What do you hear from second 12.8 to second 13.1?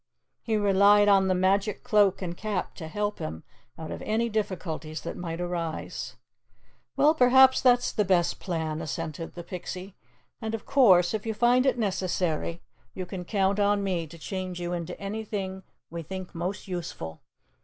you